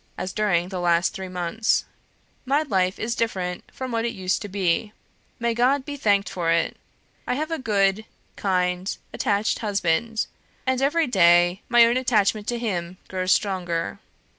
as 0.17 0.33
during 0.33 0.69
the 0.69 0.79
last 0.81 1.13
three 1.13 1.27
months. 1.29 1.85
My 2.43 2.63
life 2.63 2.97
is 2.97 3.13
different 3.13 3.63
from 3.71 3.91
what 3.91 4.03
it 4.03 4.13
used 4.15 4.41
to 4.41 4.47
be. 4.49 4.93
May 5.37 5.53
God 5.53 5.81
make 5.81 5.87
me 5.89 5.95
thankful 5.97 6.33
for 6.33 6.49
it! 6.49 6.75
I 7.27 7.35
have 7.35 7.51
a 7.51 7.59
good, 7.59 8.05
kind, 8.35 8.97
attached 9.13 9.59
husband; 9.59 10.25
and 10.65 10.81
every 10.81 11.05
day 11.05 11.61
my 11.69 11.85
own 11.85 11.97
attachment 11.97 12.47
to 12.47 12.57
him 12.57 12.97
grows 13.09 13.31
stronger." 13.31 13.99